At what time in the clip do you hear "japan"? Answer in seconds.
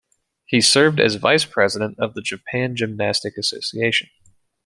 2.23-2.75